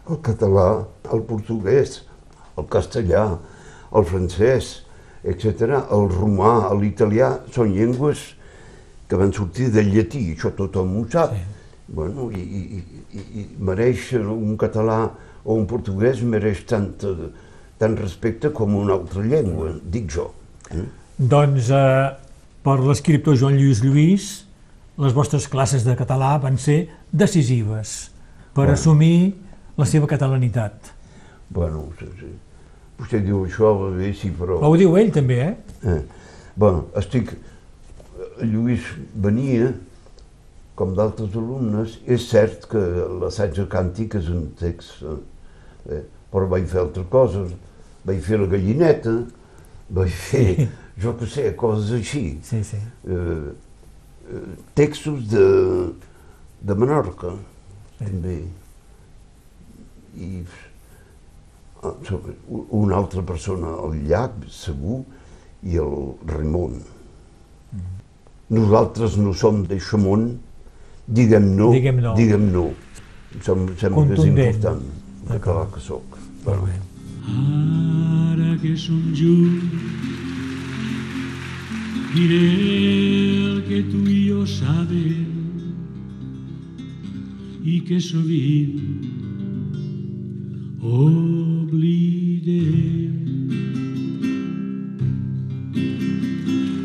[0.10, 0.68] El català,
[1.14, 2.02] el portuguès,
[2.60, 3.24] el castellà,
[3.96, 4.74] el francès,
[5.24, 5.80] etc.
[5.92, 8.26] El romà, l'italià, són llengües
[9.10, 11.34] que van sortir del llatí, això tothom ho sap.
[11.34, 11.46] Sí.
[11.90, 12.82] Bueno, i, i,
[13.18, 15.00] i, i mereix un català
[15.42, 16.92] o un portuguès mereix tant,
[17.82, 20.28] tant respecte com una altra llengua, dic jo.
[20.70, 20.86] Eh?
[21.18, 22.12] Doncs eh,
[22.62, 24.30] per l'escriptor Joan Lluís Lluís,
[25.00, 28.12] les vostres classes de català van ser decisives
[28.54, 28.76] per bueno.
[28.76, 29.34] assumir
[29.80, 30.94] la seva catalanitat.
[31.50, 32.30] Bueno, sí, sí.
[33.00, 34.60] Vostè diu això, bé, sí, però...
[34.66, 35.78] Ho diu ell també, eh?
[35.88, 36.02] eh.
[36.60, 37.36] Bueno, estic...
[38.40, 38.86] Lluís
[39.20, 39.74] venia,
[40.80, 42.80] com d'altres alumnes, és cert que
[43.20, 47.52] l'assaig càntic és un text, eh, però vaig fer altres coses,
[48.08, 49.16] vaig fer la gallineta,
[49.92, 50.70] vaig fer, sí.
[51.04, 52.24] jo que sé, coses així.
[52.48, 52.80] Sí, sí.
[53.12, 53.52] Eh,
[54.32, 54.48] eh,
[54.80, 55.46] textos de,
[56.64, 57.36] de Menorca,
[57.98, 58.06] sí.
[58.06, 58.40] també.
[60.16, 60.69] I ah,
[61.82, 65.04] una altra persona al llac, segur,
[65.64, 65.96] i el
[66.28, 66.80] Ramon.
[68.50, 70.30] Nosaltres no som d'Eixamont,
[71.08, 72.16] diguem no, diguem no.
[72.18, 72.68] Diguem no.
[73.46, 74.82] Som, sembla que és important,
[75.30, 76.18] català que soc.
[76.48, 76.80] Molt bé.
[77.30, 80.10] Ara que som junts,
[82.16, 82.42] diré
[83.52, 85.38] el que tu i jo sabem
[87.70, 89.19] i que sovint
[90.82, 92.60] oblidem.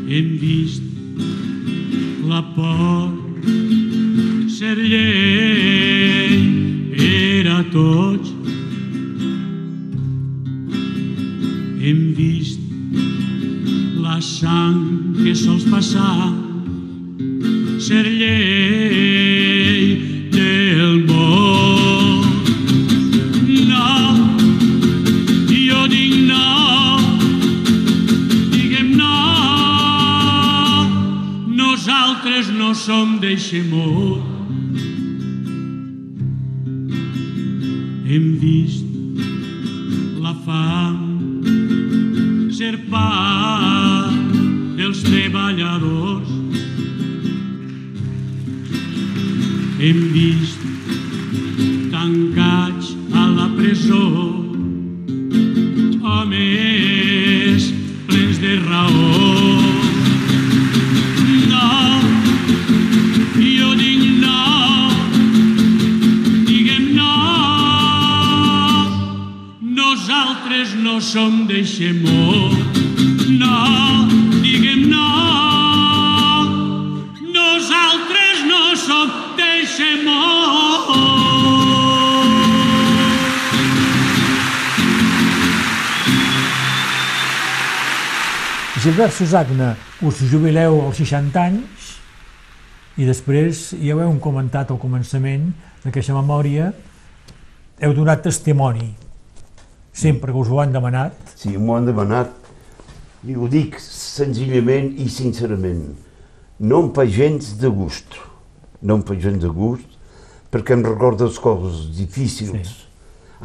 [0.07, 0.83] Hem vist
[2.27, 3.11] la por
[4.49, 6.37] ser llei
[6.95, 8.33] per a tots.
[11.85, 12.59] Hem vist
[14.01, 16.24] la sang que sols passar
[71.15, 72.51] som d'Eixemó.
[73.39, 73.59] No,
[74.43, 75.03] diguem no,
[77.31, 80.25] nosaltres no som d'Eixemó.
[88.83, 89.71] Gilbert Susagna,
[90.03, 91.95] us jubileu als 60 anys
[92.99, 95.47] i després ja ho heu comentat al començament
[95.87, 96.73] d'aquesta memòria,
[97.79, 98.91] heu donat testimoni
[99.95, 101.15] sempre que us ho han demanat.
[101.39, 102.33] Si m'ho han demanat,
[103.25, 105.85] i ho dic senzillament i sincerament,
[106.59, 108.17] no em fa gens de gust,
[108.83, 109.95] no em fa gens de gust,
[110.51, 112.81] perquè em recorda les coses difícils, sí.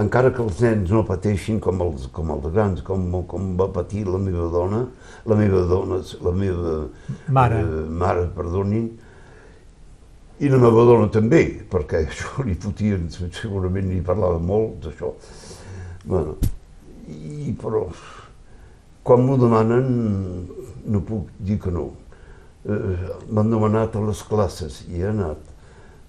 [0.03, 4.05] encara que els nens no pateixin com els, com els grans, com, com va patir
[4.09, 4.83] la meva dona,
[5.31, 6.75] la meva dona, la meva
[7.31, 7.63] Mare.
[7.63, 8.91] Eh, mare, perdonin,
[10.41, 15.15] i la meva dona també, perquè això li fotien, segurament n'hi parlava molt d'això.
[16.11, 16.35] Bueno,
[17.07, 17.85] i, però
[19.07, 19.91] quan m'ho demanen
[20.91, 21.91] no puc dir que no.
[22.67, 25.39] Eh, m'han demanat a les classes i he anat.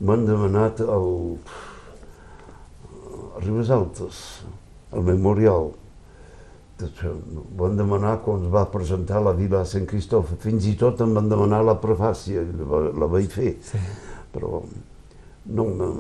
[0.02, 1.12] M'han demanat al,
[3.38, 4.24] a Ribes Altes,
[4.92, 5.70] al Memorial.
[7.62, 10.42] Van demanar quan es va presentar la Vila de Sant Cristòfor.
[10.42, 13.54] Fins i tot em van demanar la prefàcia, la, la vaig fer.
[13.70, 13.82] Sí.
[14.34, 14.64] Però
[15.46, 15.92] no, no,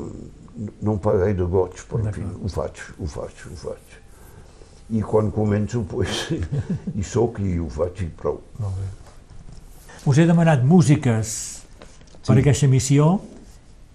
[0.81, 3.97] no em fa gaire goig, però en fi, ho faig, ho faig, ho faig.
[4.91, 6.25] I quan començo, pues,
[6.97, 8.41] hi sóc i ho faig i prou.
[8.59, 8.89] Molt bé.
[10.05, 11.31] us he demanat músiques
[12.25, 13.19] per aquesta emissió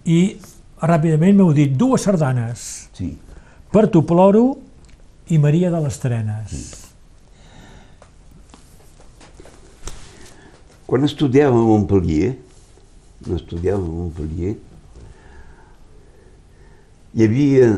[0.07, 0.37] i
[0.81, 3.17] ràpidament m'heu dit dues sardanes, Sí.
[3.71, 4.57] Per tu ploro
[5.27, 6.53] i Maria de les Trenes.
[10.87, 12.37] Quan estudiava a Montpellier,
[13.35, 14.55] estudiava a Montpellier,
[17.15, 17.69] hi havia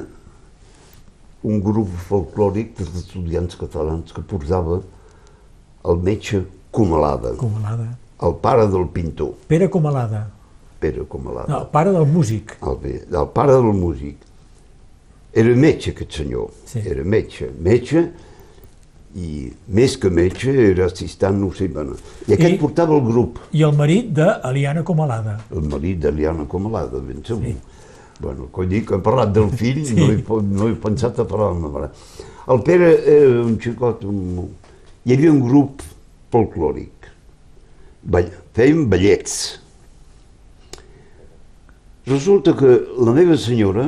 [1.43, 4.81] un grup folclòric dels estudiants catalans que portava
[5.87, 7.87] el metge Comalada, Comalada.
[8.21, 10.27] el pare del pintor, Pere Comalada.
[10.79, 12.57] Pere Comalada, No, el pare del músic.
[12.61, 14.17] el, el pare del músic.
[15.33, 16.79] Era metge aquest senyor, Sí.
[16.85, 18.11] era metge, metge
[19.15, 21.95] i més que metge era assistant, no sé, bueno.
[22.27, 23.39] I aquest I- portava el grup.
[23.53, 25.39] I el marit d'Eliana Comalada.
[25.51, 27.43] el marit d'Eliana Comalada, ben segur.
[27.45, 27.55] Sí.
[28.19, 29.95] Bueno, quan dic que he parlat del fill, sí.
[29.95, 31.91] no, he, no he pensat a parlar amb la mare.
[32.49, 34.49] El Pere era un xicot, un...
[35.05, 35.83] hi havia un grup
[36.33, 37.09] folclòric.
[38.03, 38.31] Ball...
[38.57, 39.35] Fèiem ballets.
[42.09, 43.85] Resulta que la meva senyora,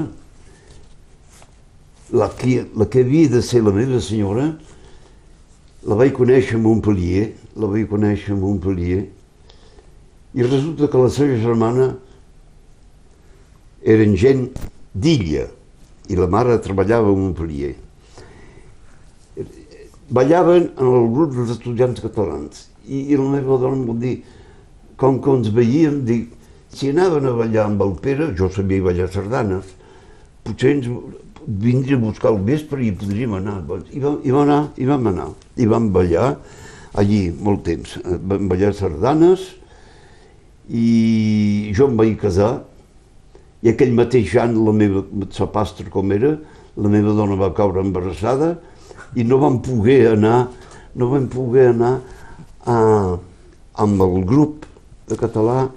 [2.14, 4.52] la que, la que havia de ser la meva senyora,
[5.88, 9.02] la vaig conèixer a Montpellier, la vaig conèixer a Montpellier,
[10.38, 11.90] i resulta que la seva germana
[13.82, 14.50] eren gent
[14.94, 15.48] d'illa
[16.12, 17.76] i la mare treballava a Montpellier.
[20.12, 24.16] Ballaven en el grup dels estudiants catalans i, i la meva dona em va dir,
[25.00, 26.34] com que ens veiem, dic,
[26.74, 29.70] si anaven a ballar amb el Pere, jo sabia ballar sardanes,
[30.46, 30.90] potser ens
[31.48, 33.62] vindria a buscar al vespre i podríem anar.
[33.68, 36.28] Doncs, I vam, i vam anar, i vam anar, i vam ballar
[37.00, 37.98] allí molt temps.
[38.04, 39.48] Vam ballar sardanes
[40.70, 42.54] i jo em vaig casar
[43.62, 46.36] i aquell mateix any la meva sapastre com era,
[46.78, 48.56] la meva dona va caure embarassada
[49.16, 50.48] i no vam poder anar,
[50.96, 51.94] no vam poder anar
[52.66, 52.78] a,
[53.84, 54.66] amb el grup
[55.10, 55.72] de català a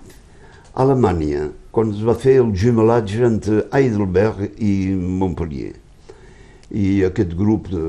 [0.83, 5.75] Alemanya, quan es va fer el jumelatge entre Heidelberg i Montpellier.
[6.75, 7.83] I aquest grup de,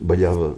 [0.00, 0.54] ballava,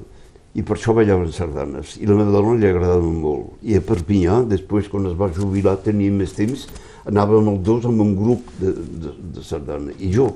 [0.56, 1.98] i per això ballaven sardanes.
[2.00, 3.58] I la meva dona li agradava molt.
[3.60, 6.64] I a Perpinyà, després, quan es va jubilar, tenia més temps,
[7.06, 9.94] anàvem els dos amb un grup de, de, de sardana.
[9.98, 10.28] I jo,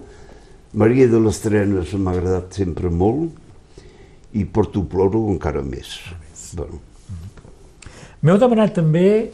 [0.73, 3.35] Maria de les Trenes m'ha agradat sempre molt,
[4.39, 5.97] i Porto Ploro encara més.
[6.55, 6.79] Bueno,
[8.23, 9.31] M'heu demanat també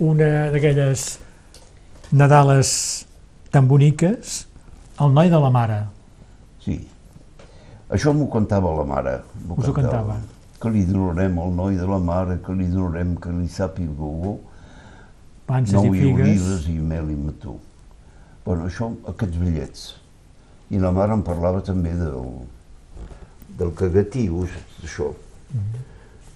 [0.00, 1.18] una d'aquelles
[2.16, 2.70] Nadales
[3.52, 4.46] tan boniques,
[5.00, 5.82] el noi de la mare.
[6.64, 6.80] sí.
[7.90, 9.12] Això m'ho cantava la mare.
[9.56, 10.14] Us ho cantava.
[10.62, 14.36] Que li donarem al noi de la mare, que li donarem que li sàpiga bo,
[15.50, 16.20] Panses nou i figues.
[16.26, 17.56] olives i mel i mató.
[18.44, 19.86] Bueno, això, aquests bitllets.
[20.70, 22.22] I la mare em parlava també del,
[23.58, 24.44] del cagatiu,
[24.84, 25.10] això.
[25.52, 25.86] Mhm.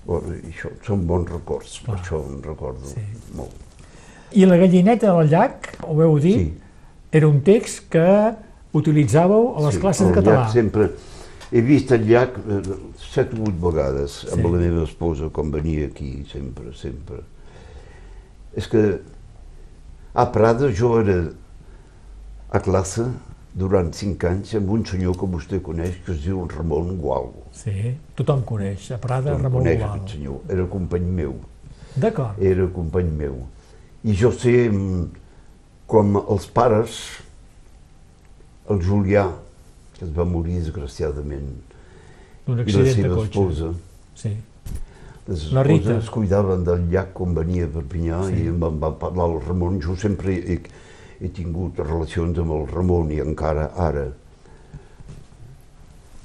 [0.04, 3.00] Bueno, i això són bons records, per això em recordo Sí.
[3.36, 3.54] molt.
[4.32, 6.52] I la gallineta del llac, ho veu dir, Sí.
[7.12, 8.34] era un text que
[8.74, 10.48] utilitzàveu a les Sí, classes de català.
[10.52, 10.90] sempre...
[11.52, 12.62] He vist el llac eh,
[12.98, 14.50] set o vuit vegades amb Sí.
[14.50, 17.20] la meva esposa quan venia aquí, sempre, sempre.
[18.56, 18.82] És que
[20.14, 21.18] a Prada jo era
[22.54, 23.06] a classe
[23.54, 27.28] durant cinc anys amb un senyor que vostè coneix que es diu Ramon Gual.
[27.54, 28.90] Sí, tothom coneix.
[28.94, 29.90] A Prada, Tothom Ramon coneix Gual.
[29.98, 31.34] aquest senyor, era company meu,
[31.96, 32.40] D'acord.
[32.42, 33.36] era company meu.
[34.04, 35.04] I jo sé mm,
[35.86, 36.98] com els pares,
[38.70, 39.28] el Julià,
[39.98, 41.50] que es va morir desgraciadament,
[42.46, 43.30] i la accident de seva cotxe.
[43.30, 43.74] esposa,
[44.14, 44.30] Sí.
[45.26, 45.80] Les La Rita.
[45.90, 48.42] esposes es cuidaven del llac quan venia a Perpinyà Sí.
[48.44, 49.80] i em van, van parlar el Ramon.
[49.80, 50.58] Jo sempre he,
[51.20, 54.08] he tingut relacions amb el Ramon i encara ara.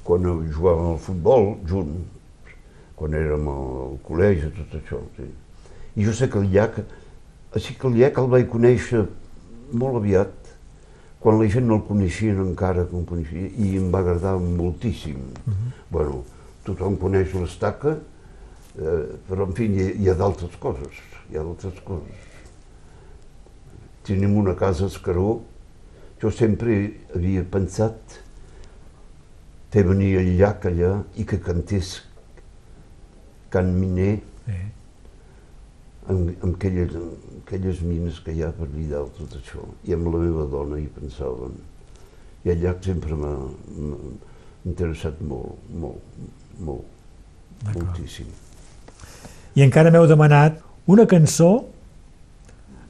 [0.04, 2.52] Quan jugàvem al futbol junts,
[2.96, 5.00] quan érem al col·legi, tot això.
[5.16, 5.28] Sí.
[5.96, 6.80] I jo sé que el llac,
[7.56, 9.06] així que el llac el vaig conèixer
[9.72, 10.32] molt aviat,
[11.20, 15.16] quan la gent no el coneixien encara com coneixia, i em va agradar moltíssim.
[15.46, 15.72] Mhm.
[15.90, 16.22] Bueno,
[16.64, 17.98] tothom coneix l'estaca,
[18.74, 20.98] però en fi, hi, hi ha d'altres coses,
[21.30, 22.26] hi ha d'altres coses.
[24.06, 25.40] Tenim una casa a Escaró,
[26.20, 26.76] jo sempre
[27.14, 28.20] havia pensat
[29.70, 32.00] fer venir el llac allà i que cantés
[33.50, 34.58] Can Miner sí.
[36.12, 39.64] amb, amb aquelles, amb aquelles mines que hi ha per dalt, tot això.
[39.86, 41.56] I amb la meva dona hi pensàvem.
[42.44, 43.34] I el llac sempre m'ha
[44.64, 46.20] interessat molt, molt,
[46.58, 46.86] molt,
[47.74, 48.30] moltíssim.
[49.56, 51.50] I encara m'heu demanat una cançó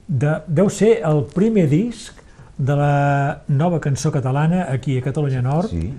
[0.06, 2.18] de, deu ser el primer disc
[2.60, 5.92] de la nova cançó catalana aquí a Catalunya Nord, Sí,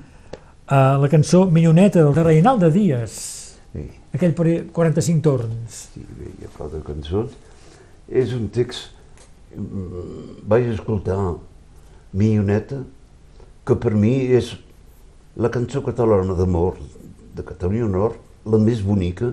[0.69, 3.57] eh, la cançó Minyoneta de Dies.
[3.73, 3.89] Sí.
[4.13, 5.89] Aquell per 45 torns.
[5.93, 7.31] Sí, bé, hi ha quatre cançons.
[8.07, 8.91] És un text...
[9.55, 11.37] mm, Vaig escoltar
[12.13, 12.83] Minyoneta,
[13.65, 14.57] que per mi és
[15.37, 16.77] la cançó catalana d'amor
[17.33, 19.31] de Catalunya Nord, la més bonica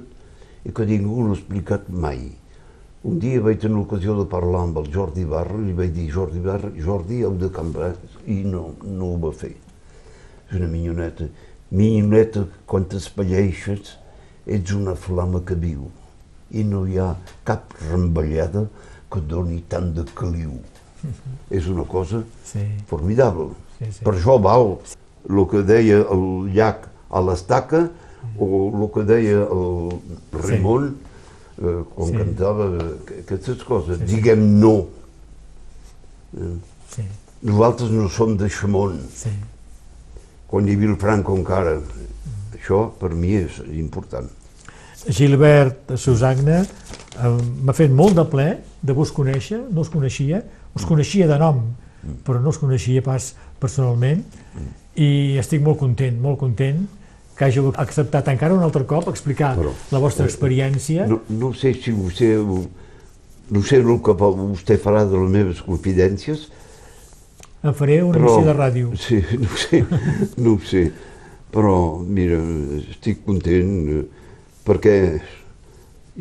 [0.69, 2.27] i que ningú no ha explicat mai.
[3.09, 6.09] Un dia vaig tenir l'ocasió de parlar amb el Jordi Barra i li vaig dir,
[6.13, 7.95] Jordi Barra, Jordi, heu de canviar,
[8.27, 9.55] i no, no ho va fer.
[10.49, 11.29] És una minyoneta.
[11.71, 13.95] Minyoneta, quan t'espalleixes,
[14.49, 15.87] ets una flama que viu
[16.57, 17.11] i no hi ha
[17.45, 18.67] cap remballada
[19.13, 20.55] que et doni tant de caliu.
[21.57, 22.65] És una cosa Sí.
[22.89, 23.51] formidable.
[23.79, 24.05] Sí, sí.
[24.05, 24.79] Per això val
[25.29, 26.25] el que deia el
[26.57, 27.85] llac a l'estaca
[28.39, 28.49] o
[28.83, 29.93] el que deia el
[30.33, 30.89] Ramon
[31.59, 32.17] eh, quan Sí.
[32.17, 32.67] cantava
[33.23, 33.99] aquestes coses.
[34.07, 34.87] Diguem no.
[36.37, 36.57] Eh,
[36.89, 37.03] Sí,
[37.43, 39.31] Nosaltres no som de Xamón, sí.
[40.49, 41.77] quan hi havia el Franco encara.
[42.57, 44.27] Això per mi és important.
[45.09, 47.29] Gilbert Susagna eh,
[47.63, 48.49] m'ha fet molt de ple
[48.83, 50.43] de vos conèixer, no us coneixia,
[50.75, 51.61] us coneixia de nom,
[52.25, 54.25] però no us coneixia pas personalment
[54.97, 56.87] i estic molt content, molt content
[57.39, 61.07] que hàgiu acceptat encara un altre cop explicar Però, la vostra eh, experiència.
[61.07, 66.49] No, no sé si vostè, no sé el que vostè farà de les meves confidències,
[67.59, 68.91] Em faré una emissió de ràdio.
[68.95, 69.81] Sí, no sé,
[70.39, 70.85] no ho sé.
[71.51, 71.75] Però,
[72.07, 72.39] mira,
[72.79, 74.05] estic content eh,
[74.67, 74.95] perquè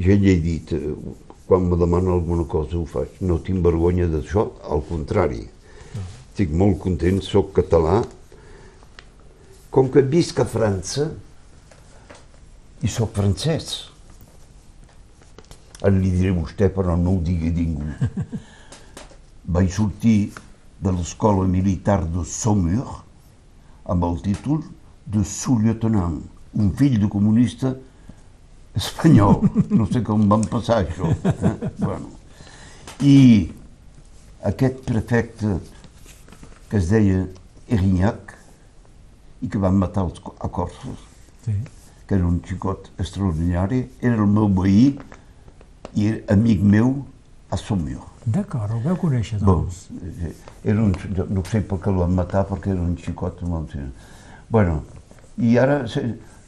[0.01, 0.95] ja li he dit, eh,
[1.45, 3.21] quan me demana alguna cosa ho faig.
[3.21, 5.43] No tinc vergonya d'això, al contrari.
[6.31, 8.01] Estic molt content, sóc català.
[9.71, 11.09] Com que visc a França
[12.83, 13.87] i sóc francès.
[15.85, 17.85] En li diré a vostè, però no ho digui ningú.
[19.53, 20.31] Vaig sortir
[20.81, 23.03] de l'escola militar de Saumur
[23.87, 24.63] amb el títol
[25.07, 26.19] de sous-lieutenant,
[26.53, 27.73] un fill de comunista
[28.77, 29.41] espanyol.
[29.71, 31.11] No sé com van passar això.
[31.11, 31.71] Eh?
[31.79, 32.13] Bueno.
[33.01, 33.17] I
[34.49, 35.59] aquest prefecte
[36.69, 37.25] que es deia
[37.69, 38.36] Erignac
[39.41, 40.99] i que van matar els, a Corsos,
[41.45, 41.53] Sí.
[42.07, 44.97] que era un xicot extraordinari, era el meu veí
[45.95, 47.05] i era amic meu
[47.51, 48.03] a Saumur.
[48.25, 49.87] D'acord, el veu conèixer, Bon, doncs.
[50.03, 50.33] eh,
[50.65, 50.93] era un,
[51.29, 53.75] no sé per què el van matar, perquè era un xicot molt...
[54.49, 54.81] Bueno,
[55.37, 56.01] i ara se,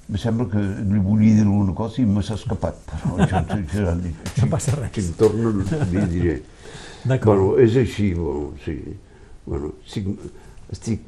[0.10, 3.96] em sembla que li volia dir alguna cosa i me s'ha escapat, però això, això,
[3.96, 4.92] això, No passa res.
[4.96, 5.52] Si em torna,
[5.92, 6.36] li diré.
[7.06, 7.40] D'acord.
[7.40, 8.76] Bueno, és així, bueno, sí.
[9.46, 10.08] Bueno, estic,
[10.72, 11.08] estic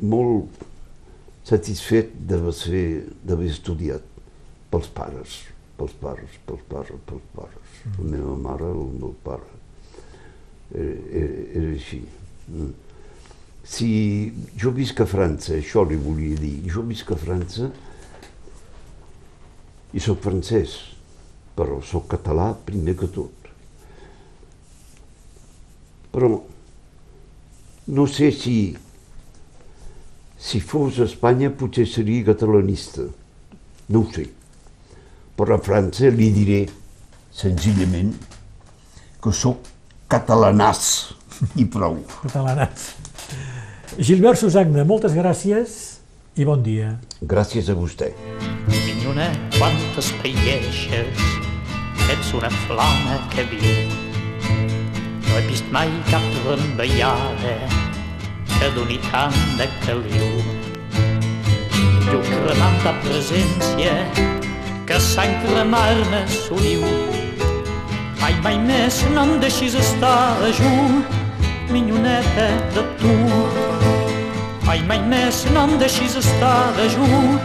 [0.00, 0.64] molt
[1.48, 4.04] satisfet d'haver estudiat
[4.70, 5.38] pels pares,
[5.78, 7.78] pels pares, pels pares, pels pares.
[7.96, 9.56] La meva mare, el meu pare.
[10.74, 12.02] Era, era, era així.
[12.52, 12.72] Mm.
[13.68, 13.88] Si
[14.56, 17.68] jo visc a França, això li volia dir, jo visc a França
[19.92, 20.76] i sóc francès,
[21.56, 23.48] però sóc català primer que tot.
[26.12, 26.30] Però
[27.88, 28.56] no sé si
[30.38, 33.02] si fos a Espanya potser seria catalanista.
[33.90, 34.28] No ho sé.
[35.36, 36.62] Però a França li diré
[37.34, 38.14] senzillament
[39.22, 39.66] que sóc
[40.10, 40.84] catalanàs
[41.58, 41.98] i prou.
[42.22, 42.94] Catalanats.
[43.98, 45.76] Gilbert Susagna, moltes gràcies
[46.38, 46.94] i bon dia.
[47.20, 48.12] Gràcies a vostè.
[48.70, 49.26] Minyona,
[49.58, 51.26] quan t'espaieixes,
[52.14, 53.90] ets una flama que viu.
[55.26, 57.87] No he vist mai cap rembeiada
[58.58, 60.28] que doni tant de caliu.
[62.08, 63.94] Jo cremant ta presència,
[64.88, 66.82] que sang cremar-ne soliu.
[68.20, 71.04] Mai, mai més no em deixis estar a junt,
[71.70, 73.14] minyoneta de tu.
[74.66, 77.38] Mai, mai més no em deixis estar de junt,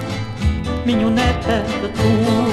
[0.87, 2.52] minyoneta de tu.